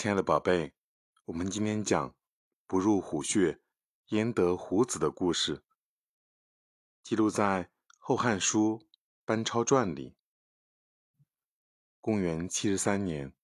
[0.00, 0.74] 亲爱的宝贝，
[1.24, 2.14] 我们今天讲
[2.68, 3.60] “不入虎穴，
[4.10, 5.64] 焉得虎子”的故事，
[7.02, 7.64] 记录在
[7.98, 8.78] 《后汉书·
[9.24, 10.14] 班超传》里。
[12.00, 13.34] 公元七十三年，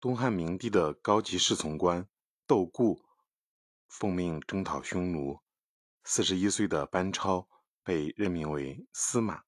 [0.00, 2.08] 东汉明帝的高级侍从官
[2.46, 3.04] 窦固
[3.86, 5.40] 奉命征讨匈奴，
[6.02, 7.46] 四十一岁的班超
[7.82, 9.42] 被任命为司马。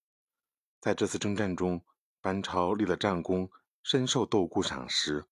[0.83, 1.83] 在这次征战中，
[2.21, 3.51] 班超立了战功，
[3.83, 5.27] 深受窦固赏识。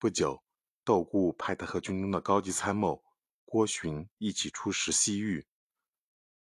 [0.00, 0.44] 不久，
[0.84, 3.02] 窦固派他和军中的高级参谋
[3.44, 5.48] 郭循一起出使西域。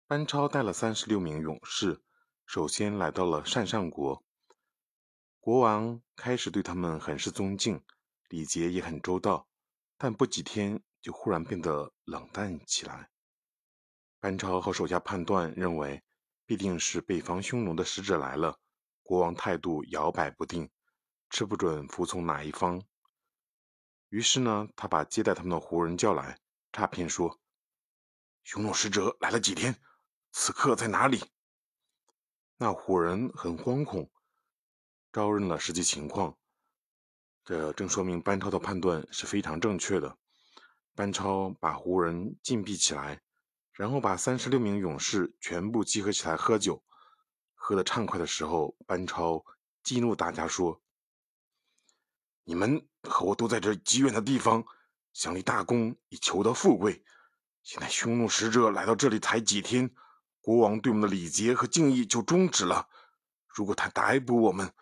[0.08, 2.02] 班超带了三十六名勇士，
[2.44, 4.24] 首先来到了鄯善国。
[5.38, 7.80] 国王开始对他们很是尊敬，
[8.28, 9.46] 礼节也很周到，
[9.96, 13.08] 但不几天就忽然变得冷淡起来。
[14.18, 16.02] 班超和手下判断认为，
[16.44, 18.58] 必定是北方匈奴的使者来了。
[19.04, 20.68] 国王态度摇摆不定，
[21.30, 22.82] 吃不准服从哪一方。
[24.08, 26.38] 于是呢，他把接待他们的胡人叫来，
[26.72, 27.38] 诈骗说
[28.42, 29.76] ：“匈奴使者来了几天，
[30.32, 31.22] 此刻在哪里？”
[32.56, 34.10] 那胡人很惶恐，
[35.12, 36.36] 招认了实际情况。
[37.44, 40.18] 这正说明班超的判断是非常正确的。
[40.94, 43.22] 班超把胡人禁闭起来，
[43.72, 46.82] 然后把三十六名勇士全部集合起来喝酒。
[47.54, 49.44] 喝得畅快的时候，班超
[49.82, 50.80] 激怒大家说。
[52.44, 54.64] 你们和我都在这极远的地方，
[55.12, 57.04] 想立大功以求得富贵。
[57.62, 59.90] 现在匈奴使者来到这里才几天，
[60.40, 62.88] 国王对我们的礼节和敬意就终止了。
[63.46, 64.72] 如果他逮捕我们，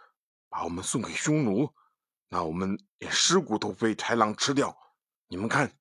[0.49, 1.75] 把我们送给匈奴，
[2.29, 4.79] 那我们连尸骨都被豺狼吃掉。
[5.29, 5.77] 你们看，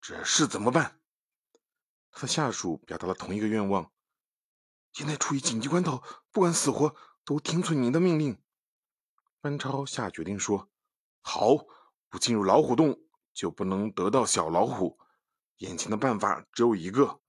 [0.00, 1.00] 这事怎么办？
[2.10, 3.92] 他的下属表达了同一个愿望。
[4.92, 8.40] 现在处于紧急关头，不管死活，都听从您的命令。
[9.42, 10.69] 班超下决定说。
[11.20, 11.56] 好，
[12.08, 12.98] 不进入老虎洞，
[13.32, 14.98] 就不能得到小老虎。
[15.58, 17.20] 眼前的办法只有一个，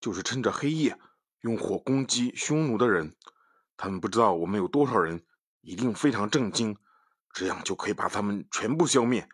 [0.00, 0.98] 就是趁着黑夜
[1.40, 3.16] 用火攻击匈奴的人。
[3.76, 5.26] 他们不知道我们有多少人，
[5.60, 6.76] 一定非常震惊。
[7.32, 9.28] 这样就可以把他们全部消灭。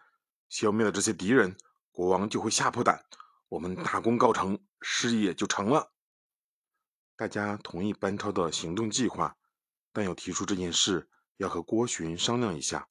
[0.49, 1.57] 消灭了这些敌人，
[1.93, 3.05] 国王就会吓破胆，
[3.49, 5.93] 我们大功告成，事业就成了。
[7.15, 9.37] 大家同意班超的行动计划，
[9.93, 12.89] 但又提出这件事要和郭循商量一下。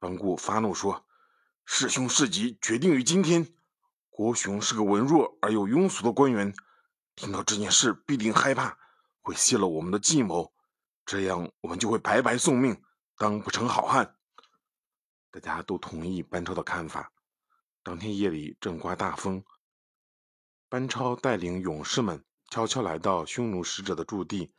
[0.00, 1.04] 班固发怒说
[1.66, 3.54] ：“弑兄弑己，决定于今天。
[4.10, 6.54] 郭雄是个文弱而又庸俗的官员，
[7.16, 8.78] 听到这件事必定害怕，
[9.20, 10.52] 会泄露我们的计谋，
[11.04, 12.80] 这样我们就会白白送命，
[13.16, 14.16] 当不成好汉。”
[15.30, 17.12] 大家都同意班超的看法。
[17.82, 19.44] 当天夜里正刮大风，
[20.68, 24.54] 班超带领勇士们悄悄来到匈奴使者的驻地。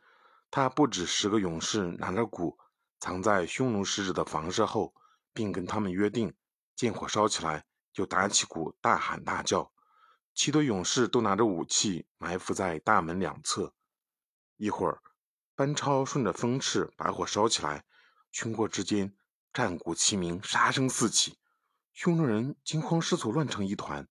[0.50, 2.58] 他不止十个勇士拿着鼓，
[2.98, 4.94] 藏在匈奴使者的房舍后。
[5.32, 6.34] 并跟他们约定，
[6.74, 9.72] 见火烧起来就打起鼓，大喊大叫。
[10.34, 13.74] 七队勇士都拿着武器，埋伏在大门两侧。
[14.56, 15.02] 一会儿，
[15.54, 17.84] 班超顺着风势把火烧起来，
[18.30, 19.14] 群国之间
[19.52, 21.38] 战鼓齐鸣，杀声四起，
[21.92, 24.08] 匈奴人惊慌失措，乱成一团。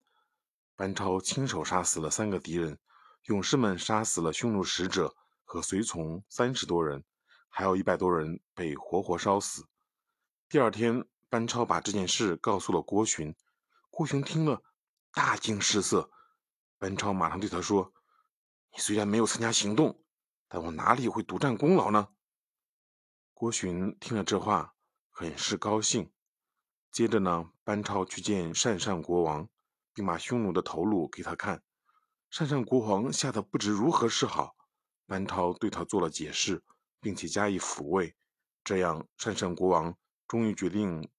[0.75, 2.77] 班超亲手杀死了三个敌人，
[3.23, 7.03] 勇士们杀死了匈奴使者和随从三十多人，
[7.47, 9.67] 还有一百多人被活活烧死。
[10.49, 13.35] 第二天，班超把这件事告诉了郭循。
[13.91, 14.63] 郭循听了，
[15.13, 16.09] 大惊失色。
[16.79, 17.93] 班超马上对他说
[18.73, 20.03] ：“你虽然没有参加行动，
[20.47, 22.07] 但我哪里会独占功劳呢？”
[23.35, 24.73] 郭循听了这话，
[25.11, 26.11] 很是高兴。
[26.91, 29.47] 接着呢，班超去见鄯善国王，
[29.93, 31.61] 并把匈奴的头颅给他看。
[32.31, 34.55] 鄯善国王吓得不知如何是好。
[35.05, 36.63] 班超对他做了解释，
[36.99, 38.15] 并且加以抚慰。
[38.63, 39.95] 这样，鄯善国王。
[40.29, 41.09] 终于决定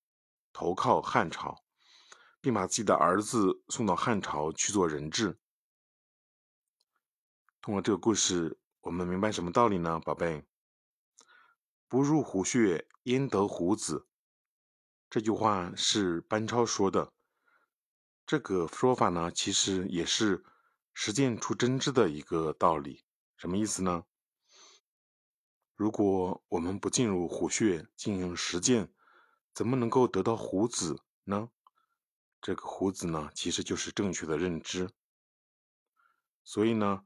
[0.53, 1.65] 投靠汉朝，
[2.41, 5.37] 并把自己的儿子送到汉朝去做人质。
[7.61, 10.47] 通过这个故事，我们明白什么道理呢，宝贝？
[11.89, 14.07] 不入虎穴，焉得虎子？
[15.11, 17.13] 这句话是班超说的。
[18.25, 20.45] 这个说法呢，其实也是
[20.95, 23.05] 实践出真知的一个道理。
[23.37, 24.05] 什么意思呢？
[25.75, 28.93] 如果我们不进入虎穴进行实践，
[29.53, 31.51] 怎么能够得到胡子呢？
[32.41, 34.91] 这个胡子呢，其实就是正确的认知。
[36.43, 37.05] 所以呢，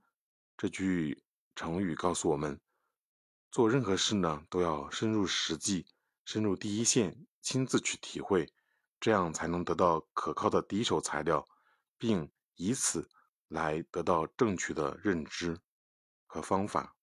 [0.57, 1.25] 这句
[1.57, 2.61] 成语告诉我们，
[3.51, 5.87] 做任何事呢，都要深入实际，
[6.25, 8.53] 深入第一线，亲自去体会，
[9.01, 11.45] 这样才能得到可靠的第一手材料，
[11.99, 13.11] 并以此
[13.49, 15.61] 来得到正确的认知
[16.27, 16.94] 和方法。